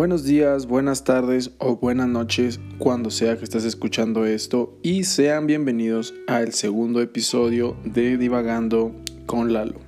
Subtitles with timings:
[0.00, 5.46] Buenos días, buenas tardes o buenas noches cuando sea que estés escuchando esto y sean
[5.46, 8.94] bienvenidos al segundo episodio de Divagando
[9.26, 9.78] con Lalo.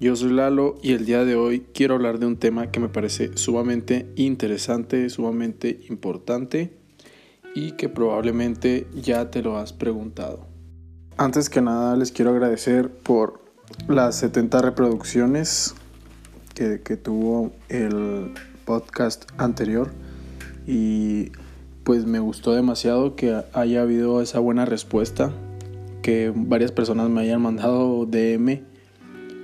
[0.00, 2.88] Yo soy Lalo y el día de hoy quiero hablar de un tema que me
[2.88, 6.74] parece sumamente interesante, sumamente importante
[7.54, 10.46] y que probablemente ya te lo has preguntado.
[11.18, 13.42] Antes que nada les quiero agradecer por
[13.86, 15.74] las 70 reproducciones
[16.54, 18.32] que, que tuvo el
[18.66, 19.90] podcast anterior
[20.66, 21.32] y
[21.84, 25.32] pues me gustó demasiado que haya habido esa buena respuesta,
[26.02, 28.60] que varias personas me hayan mandado DM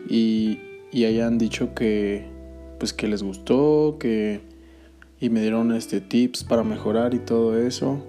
[0.09, 0.59] y,
[0.91, 2.27] y hayan dicho que
[2.79, 4.41] pues que les gustó, que
[5.21, 8.05] y me dieron este tips para mejorar y todo eso.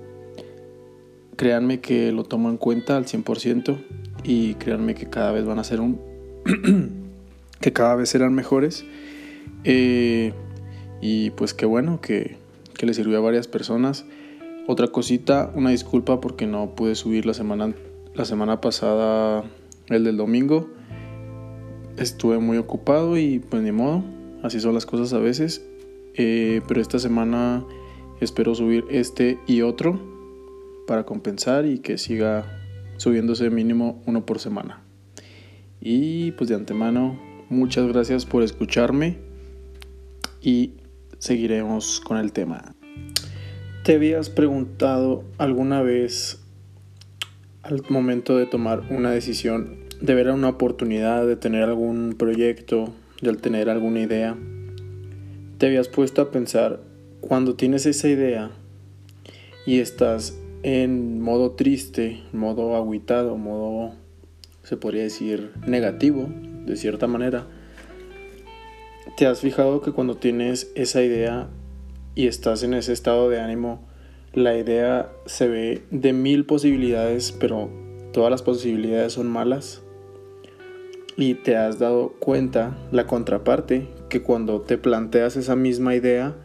[1.36, 3.78] Créanme que lo tomo en cuenta al 100%
[4.24, 6.00] y créanme que cada vez van a ser un
[7.62, 8.84] que cada vez serán mejores.
[9.64, 10.34] Eh,
[11.06, 12.38] y pues qué bueno que,
[12.78, 14.06] que le sirvió a varias personas.
[14.68, 17.76] Otra cosita, una disculpa porque no pude subir la semana,
[18.16, 19.44] la semana pasada
[19.88, 20.70] el del domingo.
[21.98, 24.02] Estuve muy ocupado y pues ni modo,
[24.44, 25.66] así son las cosas a veces.
[26.14, 27.66] Eh, pero esta semana
[28.22, 30.00] espero subir este y otro
[30.88, 32.46] para compensar y que siga
[32.96, 34.82] subiéndose mínimo uno por semana.
[35.82, 39.18] Y pues de antemano, muchas gracias por escucharme
[40.42, 40.76] y
[41.24, 42.76] seguiremos con el tema.
[43.86, 46.42] ¿Te habías preguntado alguna vez
[47.62, 53.34] al momento de tomar una decisión, de ver una oportunidad, de tener algún proyecto, de
[53.36, 54.36] tener alguna idea?
[55.60, 56.82] ¿Te habías puesto a pensar
[57.22, 58.52] cuando tienes esa idea
[59.66, 63.96] y estás en modo triste, modo aguitado, modo,
[64.64, 66.28] se podría decir, negativo,
[66.66, 67.48] de cierta manera?
[69.18, 71.50] ¿Te has fijado que cuando tienes esa idea
[72.16, 73.86] y estás en ese estado de ánimo,
[74.34, 77.70] la idea se ve de mil posibilidades, pero
[78.14, 79.84] todas las posibilidades son malas?
[81.18, 86.36] Y te has dado cuenta, la contraparte, que cuando te planteas esa misma idea,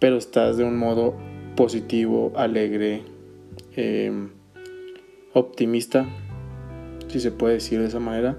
[0.00, 1.14] pero estás de un modo
[1.54, 3.04] positivo, alegre,
[3.76, 4.30] em,
[5.34, 6.04] optimista,
[7.06, 8.36] si se puede decir de esa manera,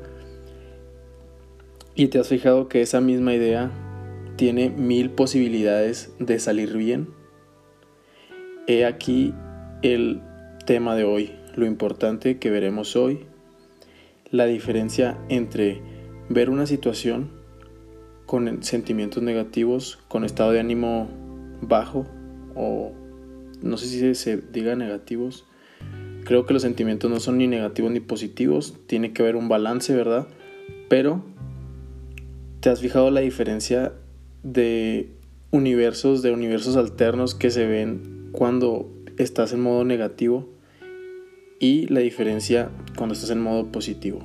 [1.98, 3.72] y te has fijado que esa misma idea
[4.36, 7.08] tiene mil posibilidades de salir bien.
[8.68, 9.34] He aquí
[9.82, 10.22] el
[10.68, 13.26] tema de hoy, lo importante que veremos hoy,
[14.30, 15.82] la diferencia entre
[16.30, 17.32] ver una situación
[18.28, 21.10] con sentimientos negativos, con estado de ánimo
[21.62, 22.06] bajo
[22.54, 22.92] o
[23.64, 25.48] no sé si se diga negativos.
[26.26, 29.96] Creo que los sentimientos no son ni negativos ni positivos, tiene que haber un balance,
[29.96, 30.28] ¿verdad?
[30.90, 31.24] Pero
[32.60, 33.94] ¿Te has fijado la diferencia
[34.42, 35.12] de
[35.52, 40.50] universos, de universos alternos que se ven cuando estás en modo negativo
[41.60, 44.20] y la diferencia cuando estás en modo positivo?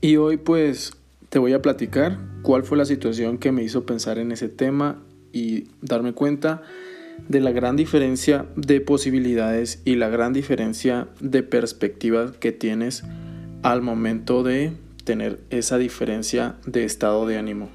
[0.00, 0.92] Y hoy pues
[1.30, 5.02] te voy a platicar cuál fue la situación que me hizo pensar en ese tema
[5.32, 6.62] y darme cuenta
[7.28, 13.02] de la gran diferencia de posibilidades y la gran diferencia de perspectivas que tienes
[13.62, 14.72] al momento de
[15.04, 17.70] tener esa diferencia de estado de ánimo.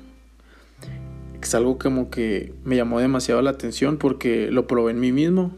[1.42, 5.56] Es algo como que me llamó demasiado la atención porque lo probé en mí mismo,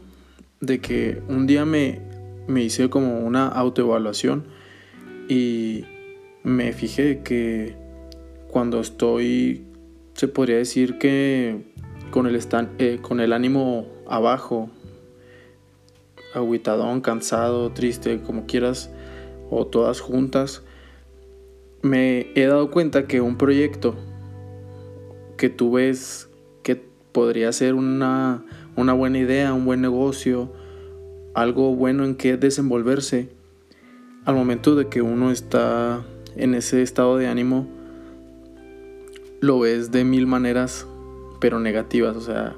[0.60, 2.00] de que un día me,
[2.46, 4.44] me hice como una autoevaluación
[5.28, 5.84] y
[6.42, 7.74] me fijé que
[8.48, 9.66] cuando estoy,
[10.14, 11.72] se podría decir que
[12.10, 12.38] con el,
[12.78, 14.70] eh, con el ánimo abajo,
[16.34, 18.90] aguitadón, cansado, triste, como quieras,
[19.50, 20.62] o todas juntas,
[21.82, 23.94] me he dado cuenta que un proyecto
[25.36, 26.28] que tú ves
[26.62, 26.76] que
[27.12, 28.44] podría ser una,
[28.76, 30.52] una buena idea, un buen negocio,
[31.34, 33.28] algo bueno en que desenvolverse,
[34.24, 36.04] al momento de que uno está
[36.36, 37.66] en ese estado de ánimo,
[39.40, 40.86] lo ves de mil maneras,
[41.40, 42.56] pero negativas, o sea,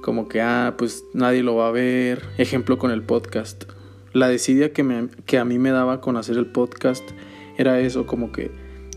[0.00, 2.22] como que, ah, pues nadie lo va a ver.
[2.38, 3.64] Ejemplo con el podcast.
[4.12, 7.04] La desidia que, me, que a mí me daba con hacer el podcast
[7.58, 8.50] era eso, como que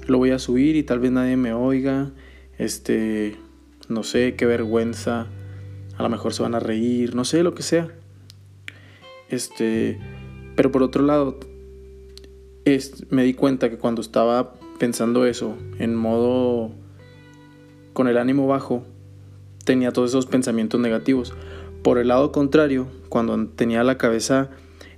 [0.07, 2.11] lo voy a subir y tal vez nadie me oiga,
[2.57, 3.35] este,
[3.89, 5.27] no sé, qué vergüenza,
[5.97, 7.89] a lo mejor se van a reír, no sé, lo que sea.
[9.29, 9.99] Este,
[10.55, 11.39] pero por otro lado,
[13.09, 16.71] me di cuenta que cuando estaba pensando eso, en modo,
[17.93, 18.83] con el ánimo bajo,
[19.65, 21.33] tenía todos esos pensamientos negativos.
[21.81, 24.51] Por el lado contrario, cuando tenía la cabeza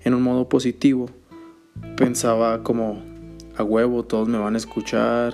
[0.04, 1.10] en un modo positivo,
[1.96, 3.13] pensaba como,
[3.58, 5.34] a huevo, todos me van a escuchar,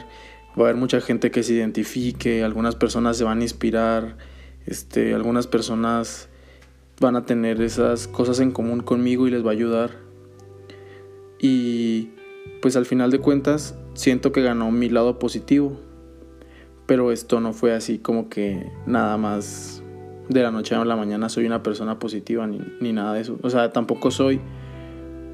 [0.58, 4.18] va a haber mucha gente que se identifique, algunas personas se van a inspirar,
[4.66, 6.30] este, algunas personas
[7.00, 9.92] van a tener esas cosas en común conmigo y les va a ayudar.
[11.40, 12.10] Y
[12.62, 15.80] pues al final de cuentas siento que ganó mi lado positivo.
[16.86, 19.84] Pero esto no fue así como que nada más
[20.28, 23.40] de la noche a la mañana soy una persona positiva ni, ni nada de eso.
[23.44, 24.42] O sea, tampoco soy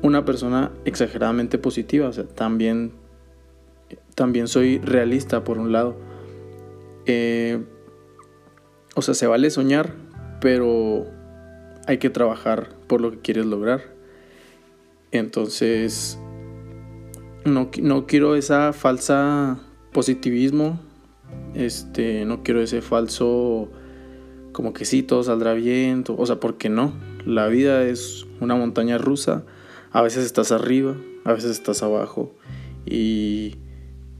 [0.01, 2.07] una persona exageradamente positiva.
[2.07, 2.91] O sea, también,
[4.15, 5.95] también soy realista por un lado.
[7.05, 7.63] Eh,
[8.95, 9.93] o sea, se vale soñar,
[10.41, 11.05] pero
[11.87, 13.81] hay que trabajar por lo que quieres lograr.
[15.11, 16.19] Entonces,
[17.45, 19.59] no, no quiero esa falsa
[19.91, 20.79] positivismo.
[21.53, 23.69] Este, no quiero ese falso
[24.51, 26.03] como que sí, todo saldrá bien.
[26.07, 26.93] O sea, porque no.
[27.25, 29.43] La vida es una montaña rusa.
[29.95, 32.35] A veces estás arriba, a veces estás abajo.
[32.85, 33.55] Y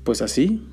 [0.05, 0.65] pues así.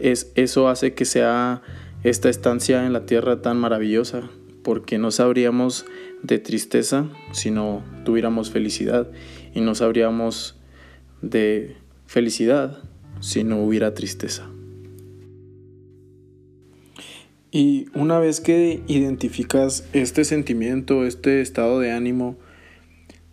[0.00, 1.60] Es, eso hace que sea
[2.02, 4.22] esta estancia en la tierra tan maravillosa.
[4.62, 5.84] Porque no sabríamos
[6.22, 9.10] de tristeza si no tuviéramos felicidad.
[9.52, 10.56] Y no sabríamos
[11.20, 11.76] de
[12.06, 12.82] felicidad
[13.20, 14.48] si no hubiera tristeza.
[17.50, 22.38] Y una vez que identificas este sentimiento, este estado de ánimo,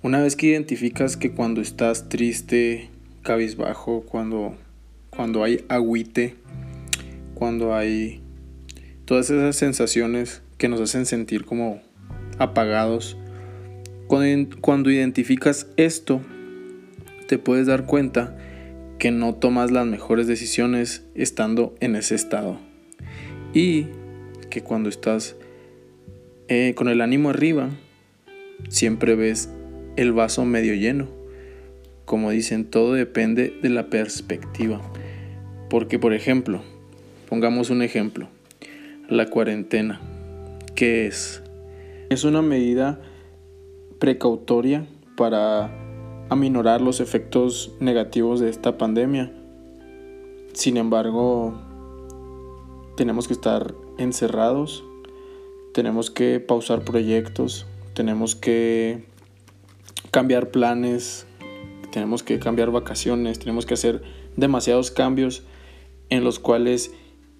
[0.03, 2.89] una vez que identificas que cuando estás triste,
[3.21, 4.55] cabizbajo, cuando,
[5.11, 6.35] cuando hay agüite,
[7.35, 8.21] cuando hay
[9.05, 11.81] todas esas sensaciones que nos hacen sentir como
[12.39, 13.15] apagados,
[14.07, 16.21] cuando, cuando identificas esto,
[17.27, 18.35] te puedes dar cuenta
[18.97, 22.59] que no tomas las mejores decisiones estando en ese estado.
[23.53, 23.87] Y
[24.49, 25.35] que cuando estás
[26.47, 27.69] eh, con el ánimo arriba,
[28.69, 29.49] siempre ves
[29.95, 31.07] el vaso medio lleno.
[32.05, 34.81] Como dicen, todo depende de la perspectiva.
[35.69, 36.61] Porque, por ejemplo,
[37.29, 38.27] pongamos un ejemplo,
[39.07, 40.01] la cuarentena.
[40.75, 41.41] ¿Qué es?
[42.09, 42.99] Es una medida
[43.99, 44.85] precautoria
[45.15, 45.71] para
[46.29, 49.31] aminorar los efectos negativos de esta pandemia.
[50.53, 51.53] Sin embargo,
[52.97, 54.83] tenemos que estar encerrados,
[55.73, 59.05] tenemos que pausar proyectos, tenemos que
[60.11, 61.25] cambiar planes,
[61.91, 64.01] tenemos que cambiar vacaciones, tenemos que hacer
[64.35, 65.43] demasiados cambios
[66.09, 66.93] en los cuales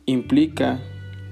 [0.06, 0.81] implica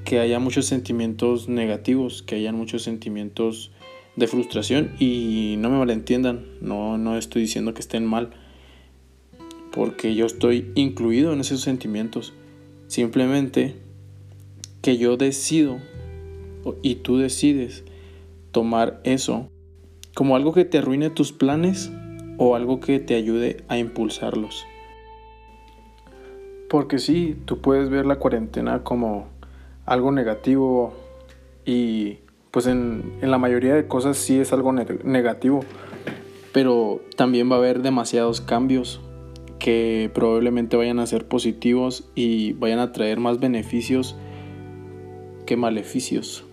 [0.04, 3.72] que haya muchos sentimientos negativos, que haya muchos sentimientos
[4.16, 8.32] de frustración y no me malentiendan, no, no estoy diciendo que estén mal,
[9.72, 12.34] porque yo estoy incluido en esos sentimientos.
[12.88, 13.76] Simplemente
[14.82, 15.80] que yo decido
[16.82, 17.84] y tú decides
[18.52, 19.50] tomar eso
[20.20, 21.94] como algo que te arruine tus planes
[22.38, 24.66] o algo que te ayude a impulsarlos.
[26.70, 29.28] Porque sí, tú puedes ver la cuarentena como
[29.86, 30.94] algo negativo
[31.66, 32.18] y
[32.52, 35.62] pues en, la mayoría de cosas sí es algo negativo,
[36.52, 39.00] pero también va a haber demasiados cambios
[39.58, 44.18] que probablemente vayan a ser positivos y vayan a traer más beneficios
[45.46, 46.44] que maleficios.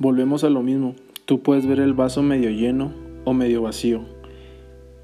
[0.00, 0.96] Volvemos a lo mismo,
[1.26, 2.94] tú puedes ver el vaso medio lleno
[3.24, 4.04] o medio vacío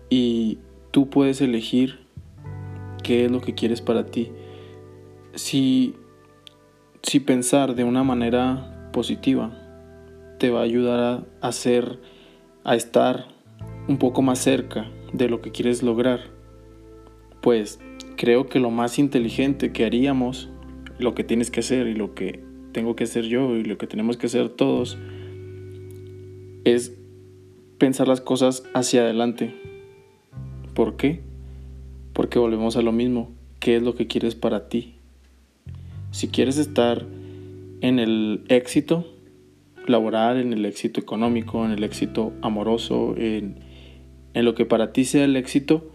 [0.08, 0.58] y
[0.92, 1.98] tú puedes elegir
[3.02, 4.30] qué es lo que quieres para ti.
[5.34, 5.96] Si,
[7.02, 9.58] si pensar de una manera positiva,
[10.38, 11.98] te va a ayudar a hacer,
[12.62, 13.26] a estar
[13.88, 16.20] un poco más cerca de lo que quieres lograr.
[17.40, 17.80] Pues
[18.16, 20.50] creo que lo más inteligente que haríamos,
[20.98, 23.88] lo que tienes que hacer y lo que tengo que hacer yo y lo que
[23.88, 24.98] tenemos que hacer todos,
[26.64, 26.92] es
[27.78, 29.54] pensar las cosas hacia adelante.
[30.74, 31.20] ¿Por qué?
[32.12, 33.30] Porque volvemos a lo mismo.
[33.60, 34.94] ¿Qué es lo que quieres para ti?
[36.10, 37.06] Si quieres estar
[37.80, 39.06] en el éxito,
[39.86, 43.56] laboral, en el éxito económico, en el éxito amoroso, en,
[44.34, 45.90] en lo que para ti sea el éxito,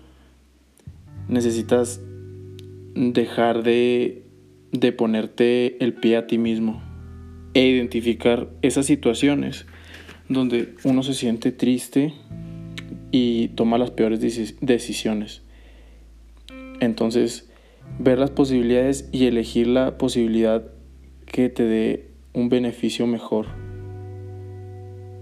[1.28, 2.02] necesitas
[2.96, 4.24] dejar de,
[4.72, 6.82] de ponerte el pie a ti mismo
[7.54, 9.66] e identificar esas situaciones
[10.30, 12.14] donde uno se siente triste
[13.12, 14.20] y toma las peores
[14.62, 15.42] decisiones.
[16.80, 17.50] Entonces,
[18.00, 20.66] ver las posibilidades y elegir la posibilidad
[21.26, 23.48] que te dé un beneficio mejor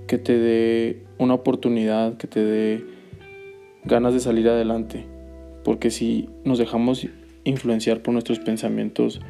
[0.08, 2.86] que te dé una oportunidad, que te dé
[3.84, 5.06] ganas de salir adelante.
[5.64, 7.08] Porque si nos dejamos
[7.44, 9.22] influenciar por nuestros pensamientos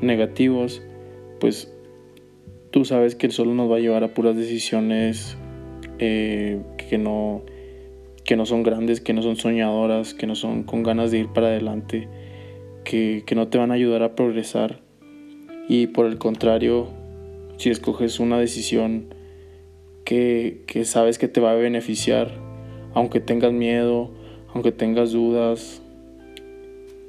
[0.00, 0.82] negativos,
[1.40, 1.72] pues
[2.70, 5.36] tú sabes que solo nos va a llevar a puras decisiones
[5.98, 7.42] eh, que, no,
[8.24, 11.28] que no son grandes, que no son soñadoras, que no son con ganas de ir
[11.28, 12.08] para adelante.
[12.84, 14.80] que, no te van a ayudar a progresar.
[15.68, 16.88] Y por el contrario,
[17.56, 19.14] si escoges una decisión
[20.04, 22.32] que, que sabes que te va a beneficiar,
[22.94, 24.10] aunque tengas miedo,
[24.52, 25.82] aunque tengas dudas,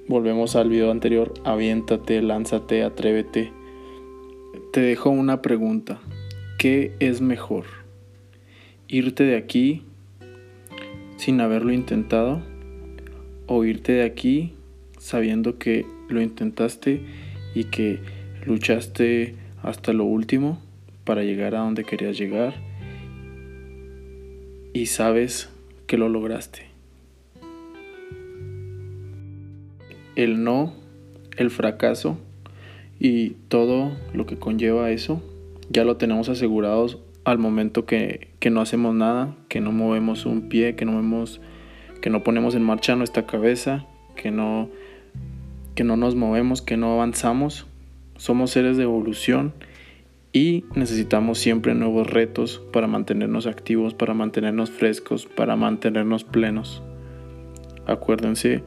[0.08, 3.61] volvemos al video anterior, aviéntate, lánzate, atrévete.
[4.72, 6.00] Te dejo una pregunta.
[6.58, 7.66] ¿Qué es mejor?
[8.88, 9.84] ¿Irte de aquí
[11.18, 12.42] sin haberlo intentado?
[13.48, 14.54] ¿O irte de aquí
[14.98, 17.02] sabiendo que lo intentaste
[17.54, 18.00] y que
[18.46, 20.62] luchaste hasta lo último
[21.04, 22.54] para llegar a donde querías llegar
[24.72, 25.50] y sabes
[25.86, 26.68] que lo lograste?
[30.16, 30.74] El no,
[31.36, 32.18] el fracaso
[33.04, 35.24] y todo lo que conlleva eso
[35.72, 40.76] ya lo tenemos asegurados al momento que, no hacemos nada, que no movemos un pie,
[40.76, 41.42] que no movemos,
[42.00, 44.70] que no ponemos en marcha nuestra cabeza, que no,
[45.74, 47.66] que no nos movemos, que no avanzamos.
[48.18, 49.54] Somos seres de evolución
[50.32, 56.84] y necesitamos siempre nuevos retos para mantenernos activos, para mantenernos frescos, para mantenernos plenos.
[57.88, 58.64] Acuérdense,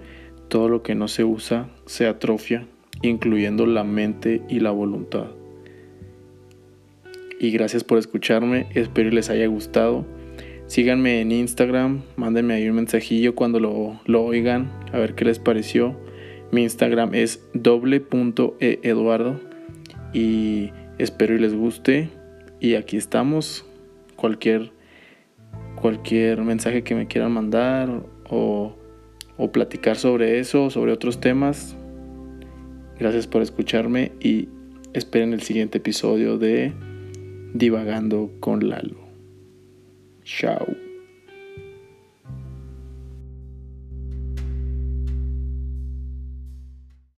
[0.49, 2.67] todo lo que no se usa se atrofia
[3.09, 5.27] incluyendo la mente y la voluntad.
[7.41, 10.07] Y gracias por escucharme, espero les haya gustado.
[10.67, 15.39] Síganme en Instagram, mándenme ahí un mensajillo cuando lo, lo oigan, a ver qué les
[15.39, 15.97] pareció.
[16.53, 19.41] Mi Instagram es doble.eduardo
[20.13, 22.09] y espero y les guste.
[22.61, 23.67] Y aquí estamos.
[24.17, 24.71] Cualquier,
[25.75, 27.91] cualquier mensaje que me quieran mandar
[28.31, 28.77] o,
[29.37, 31.77] o platicar sobre eso, sobre otros temas,
[32.99, 34.49] Gracias por escucharme y
[34.93, 36.73] esperen el siguiente episodio de
[37.53, 38.99] Divagando con Lalo.
[40.25, 40.84] Chao.